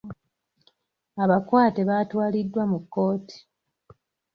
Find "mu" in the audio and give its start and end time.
2.71-2.79